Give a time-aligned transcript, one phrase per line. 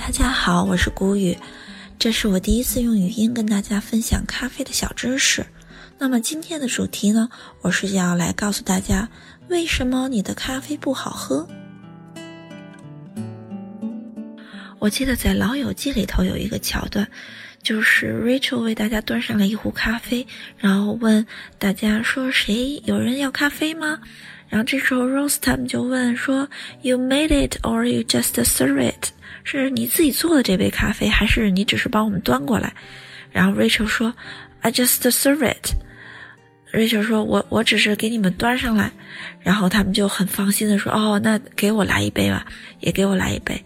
[0.00, 1.36] 大家好，我是谷雨，
[1.98, 5.44] 这是我第一次用语音跟大家分享咖啡的小知识。
[5.98, 7.28] 那么今天的主题呢，
[7.60, 9.10] 我是要来告诉大家，
[9.50, 11.46] 为什么你的咖啡不好喝。
[14.78, 17.06] 我记得在《老友记》里头有一个桥段，
[17.62, 20.26] 就是 Rachel 为大家端上了一壶咖啡，
[20.56, 21.26] 然后问
[21.58, 24.00] 大家说：“谁有人要咖啡吗？”
[24.50, 26.46] 然后这时候 Rose 他们就问说
[26.82, 29.08] ：“You made it or you just serve it？
[29.44, 32.74] 是你自己做的这杯咖啡，还是你只是帮我们端过来？”
[33.32, 34.12] 然后 Rachel 说
[34.60, 35.72] ：“I just serve it。”
[36.74, 38.90] Rachel 说：“我我只是给你们端上来。”
[39.40, 42.44] 然后他们就很放心的说：“哦，那给我来一杯吧，
[42.80, 43.64] 也给我来一杯。”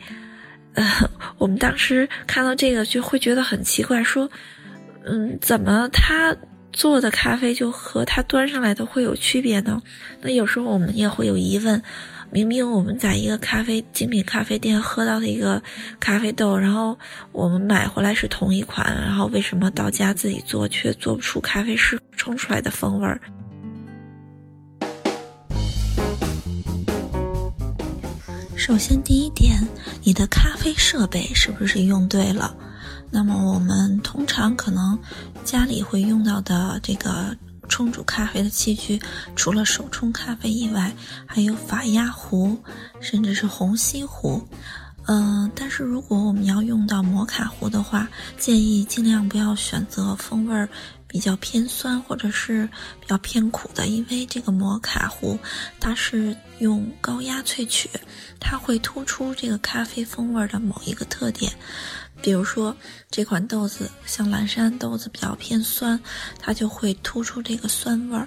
[0.74, 0.85] 呃，
[1.38, 4.30] 我们当时看到这个就会觉得很奇怪，说，
[5.05, 6.37] 嗯，怎么他
[6.74, 9.80] 做的咖啡就和他端上来的会有区别呢？
[10.20, 11.80] 那有时候我们也会有疑问，
[12.30, 15.62] 明明我们在一个咖啡精品咖啡店喝到的一个
[16.01, 16.99] 咖啡豆，然后
[17.30, 23.21] 我们买回来是同一款，然后为什么到家自己做却做不出咖啡师冲出来的风味儿？
[28.56, 29.56] 首先，第一点，
[30.02, 32.52] 你的咖啡设备是不是用对了？
[33.15, 34.98] 那么，我们通常可能
[35.45, 37.37] 家里会用到的这个
[37.68, 39.01] 冲煮咖啡的器具，
[39.37, 40.93] 除了手冲咖啡以外，
[41.24, 42.59] 还有法压壶，
[43.01, 44.43] 甚至是虹吸壶。
[45.06, 50.68] 嗯，但是如果我们要用到摩卡壶的话，建议尽量不要选择风味儿。
[51.06, 52.68] 比较偏酸或者是
[52.99, 55.38] 比较偏苦的，因为这个摩卡壶
[55.78, 57.88] 它是用高压萃取，
[58.40, 61.52] 它会突出这个咖啡风味儿的某一个特点。
[62.25, 62.75] 比如说
[63.11, 66.00] 这款豆子像蓝山豆子比较偏酸，
[66.39, 68.27] 它就会突出这个酸味儿。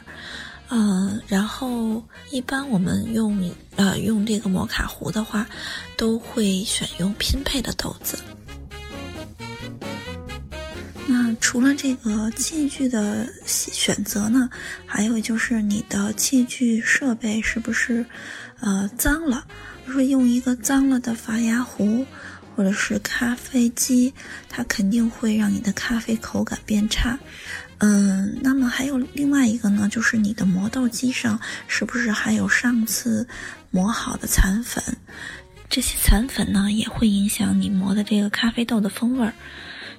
[0.70, 5.48] 嗯，然后一般我们用呃用这个摩卡壶的话，
[5.98, 8.20] 都会选用拼配的豆子。
[11.08, 14.48] 那除了这个器具的选择呢，
[14.86, 18.06] 还有就是你的器具设备是不是，
[18.60, 19.44] 呃，脏了？
[19.88, 22.06] 如说用一个脏了的法压壶，
[22.56, 24.14] 或者是咖啡机，
[24.50, 27.18] 它肯定会让你的咖啡口感变差。
[27.78, 33.26] 嗯，那么还有另外一个呢，就是你的磨豆机上是不是还有上次
[33.72, 34.84] 磨好的残粉？
[35.70, 39.34] 这些残粉呢，也会影响你磨的这个咖啡豆的风味儿。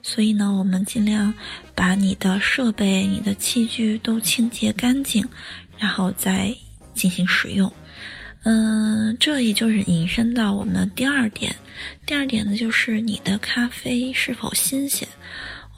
[0.03, 1.33] 所以呢，我们尽量
[1.75, 5.27] 把你的设备、你的器具都清洁干净，
[5.79, 6.55] 然后再
[6.95, 7.73] 进行使用。
[8.45, 11.55] 嗯，这也就是引申到我们的第二点。
[12.07, 15.07] 第二点呢，就是你的咖啡是否新鲜。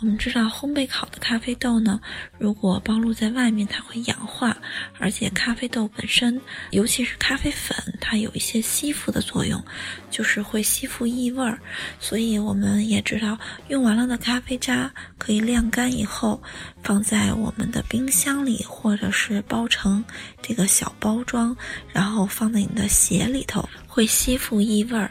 [0.03, 2.01] 我们知道，烘焙烤的咖啡豆呢，
[2.39, 4.57] 如果暴露在外面，它会氧化，
[4.99, 6.41] 而且咖啡豆本身，
[6.71, 9.63] 尤其是咖啡粉，它有一些吸附的作用，
[10.11, 11.61] 就是会吸附异味儿。
[11.99, 13.39] 所以我们也知道，
[13.69, 16.43] 用完了的咖啡渣可以晾干以后，
[16.83, 20.03] 放在我们的冰箱里，或者是包成
[20.41, 21.55] 这个小包装，
[21.93, 25.11] 然后放在你的鞋里头，会吸附异味儿。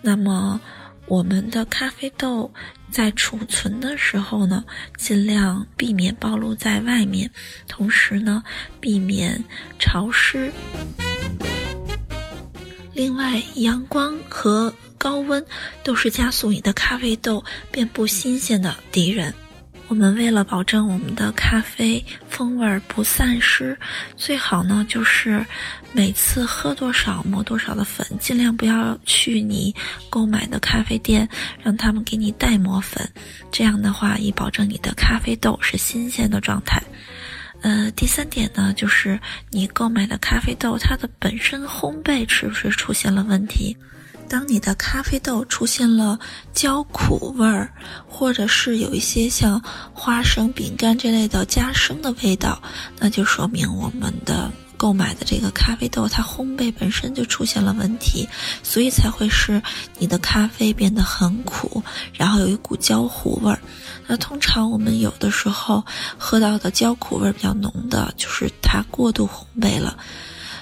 [0.00, 0.58] 那么。
[1.08, 2.50] 我们的咖啡豆
[2.92, 4.62] 在储存的时候呢，
[4.96, 7.28] 尽量避免暴露在外面，
[7.66, 8.44] 同时呢，
[8.80, 9.42] 避免
[9.78, 10.52] 潮湿。
[12.92, 15.44] 另外，阳光和高温
[15.82, 19.34] 都是加速你的咖啡豆变不新鲜的敌人。
[19.92, 23.76] 我们为了保证我们的咖啡风味不散失，
[24.16, 25.44] 最好呢就是
[25.92, 29.74] 每次喝多少磨多少的粉，尽量不要去你
[30.08, 31.28] 购买的咖啡店，
[31.62, 33.06] 让他们给你代磨粉。
[33.50, 36.82] 这样的话，以保证你的咖啡豆是新鲜的状态。
[37.60, 39.20] 呃，第三点呢，就是
[39.50, 43.76] 你购买的咖啡豆它的本身烘焙是不是出现了问题？
[44.32, 46.18] 当你的咖啡豆出现了
[46.54, 47.70] 焦苦味儿，
[48.08, 49.62] 或者是有一些像
[49.92, 52.62] 花生、饼干这类的加生的味道，
[52.98, 58.26] 那就说明我们的购买的这个咖啡豆它烘焙本身就出现了问题，
[58.62, 59.62] 所以才会使
[59.98, 61.82] 你的咖啡变得很苦，
[62.14, 63.60] 然后有一股焦糊味儿。
[64.06, 65.84] 那通常我们有的时候
[66.16, 69.98] 喝到的焦苦味儿比较浓的，就是它过度烘焙了。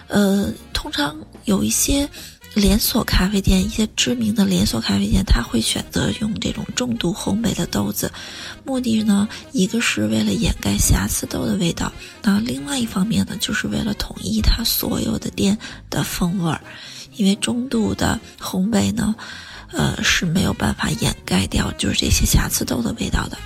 [0.09, 2.11] 呃，通常有一些。
[2.55, 8.11] 连锁咖啡店，一些知名的连锁咖啡店，他会选择用这种重度烘焙的豆子，
[8.65, 11.93] 目的呢，一个是为了掩盖瑕疵豆的味道，
[12.23, 15.57] 那另外一方面呢，就是为了统一它所有的店
[15.89, 16.61] 的风味儿，
[17.17, 19.15] 因为中度的烘焙呢，
[19.71, 23.39] 呃是没有办法掩盖掉就是这些瑕疵豆的味道的。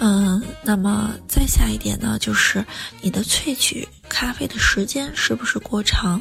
[0.00, 2.64] 嗯，那么再下一点呢，就是
[3.02, 3.86] 你的萃取。
[4.20, 6.20] 咖啡的时间是不是过长？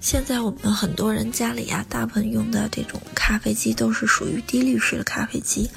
[0.00, 5.70] 现在我们很多人家里呀，大部分用的这种咖啡机都是属于低滤式的咖啡机。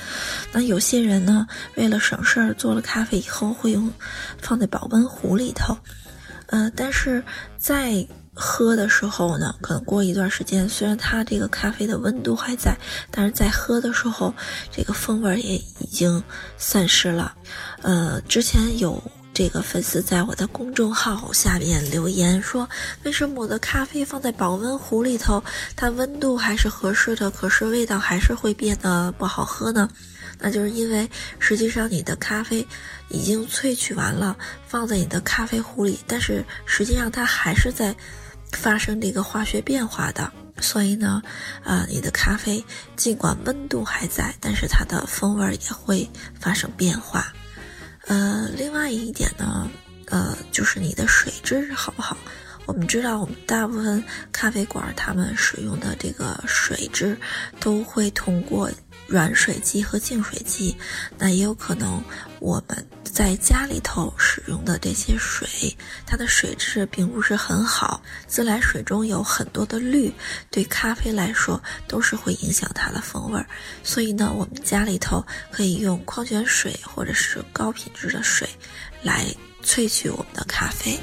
[0.54, 1.46] 那有些人呢，
[1.76, 3.92] 为了省事儿，做了咖啡以后会用
[4.42, 5.78] 放在保温壶里头。
[6.46, 7.22] 呃，但是
[7.58, 12.78] 在喝的时候呢，可能过一段时间，虽然它这个咖啡的温度还在，
[13.12, 14.34] 但是在喝的时候，
[14.72, 16.24] 这个风味也已经
[16.58, 17.36] 散失了。
[17.82, 19.04] 呃，之前有。
[19.39, 22.68] 这个粉丝在我的公众号下面留言说
[23.03, 25.41] ：“为什么我的咖啡放在保温壶里头，
[25.77, 29.89] 它温度还是合适的，可是味道还是会变得不好喝呢？
[30.39, 31.09] 那就是因为
[31.39, 32.68] 实际上你的咖啡
[33.07, 34.36] 已经萃取完了，
[34.68, 37.95] 放在你的咖啡壶里，但是实际上它还是在
[38.51, 40.30] 发生这个化学变化的。
[40.59, 41.21] 所以呢，
[41.63, 42.62] 啊，你的咖啡
[42.97, 47.31] 尽管温度还在，但是它的风味也会发生变化。”
[48.10, 49.72] 呃，另外一点呢，
[50.08, 52.18] 呃，就是你的水质好不好？
[52.66, 57.18] 我们知道，我们大部分咖啡馆他们使用的这个水质
[57.62, 58.70] 都会通过。
[59.08, 60.78] 软水机和净水机，
[61.18, 62.00] 那也有可能
[62.40, 65.76] 我们在家里头使用的这些水，
[66.06, 68.02] 它的水质并不是很好。
[68.28, 70.14] 自来水中有很多的氯，
[70.50, 73.46] 对咖啡来说都是会影响它的风味儿。
[73.84, 78.48] 所以呢，我们家里头可以用矿泉水或者是高品质的水
[79.04, 79.26] 来
[79.64, 80.98] 萃取我们的咖啡。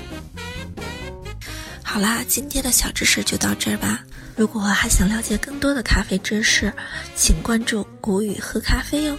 [1.82, 4.02] 好啦，今天的小知识就到这儿吧。
[4.36, 6.72] 如果还想了解更多的咖啡知识，
[7.14, 9.18] 请关注“谷雨喝咖啡”哟。